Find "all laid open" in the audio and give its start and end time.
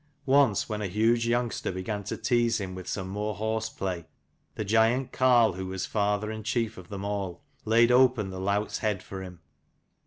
7.05-8.31